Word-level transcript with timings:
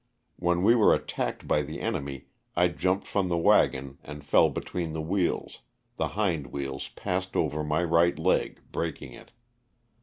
When 0.37 0.63
we 0.63 0.73
were 0.73 0.95
attacked 0.95 1.47
by 1.47 1.61
the 1.61 1.79
enemy 1.79 2.25
I 2.55 2.69
jumped 2.69 3.05
from 3.05 3.29
the 3.29 3.37
wagon 3.37 3.99
and 4.03 4.25
fell 4.25 4.49
between 4.49 4.93
the 4.93 4.99
wheels, 5.01 5.59
the 5.97 6.07
hind 6.17 6.47
wheels 6.47 6.89
passed 6.89 7.35
over 7.35 7.63
my 7.63 7.83
right 7.83 8.17
leg, 8.17 8.61
breaking 8.71 9.13
it. 9.13 9.29